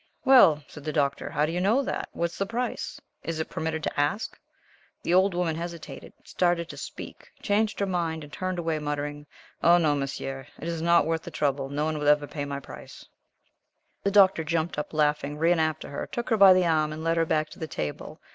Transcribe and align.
"Well," 0.25 0.63
said 0.67 0.83
the 0.83 0.91
Doctor, 0.91 1.29
"how 1.29 1.45
do 1.45 1.51
you 1.51 1.61
know 1.61 1.83
that? 1.83 2.09
What 2.11 2.31
is 2.31 2.37
the 2.39 2.47
price? 2.47 2.99
Is 3.21 3.39
it 3.39 3.51
permitted 3.51 3.83
to 3.83 3.99
ask?" 3.99 4.35
The 5.03 5.13
old 5.13 5.35
woman 5.35 5.55
hesitated, 5.55 6.11
started 6.23 6.69
to 6.69 6.77
speak 6.77 7.31
changed 7.43 7.79
her 7.79 7.85
mind, 7.85 8.23
and 8.23 8.33
turned 8.33 8.57
away, 8.57 8.79
muttering. 8.79 9.27
"Oh, 9.61 9.77
no, 9.77 9.93
Monsieur, 9.93 10.47
it 10.59 10.67
is 10.67 10.81
not 10.81 11.05
worth 11.05 11.21
the 11.21 11.29
trouble 11.29 11.69
no 11.69 11.85
one 11.85 11.99
will 11.99 12.07
ever 12.07 12.25
pay 12.25 12.45
my 12.45 12.59
price." 12.59 13.05
The 14.01 14.09
Doctor 14.09 14.43
jumped 14.43 14.79
up, 14.79 14.91
laughing, 14.91 15.37
ran 15.37 15.59
after 15.59 15.89
her, 15.89 16.07
took 16.07 16.31
her 16.31 16.37
by 16.37 16.53
the 16.53 16.65
arm, 16.65 16.91
and 16.91 17.03
led 17.03 17.17
her 17.17 17.25
back 17.27 17.51
to 17.51 17.59
the 17.59 17.67
table. 17.67 18.19